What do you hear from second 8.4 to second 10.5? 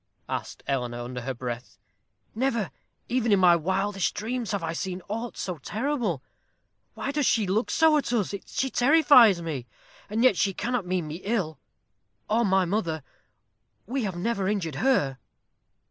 She terrifies me; and yet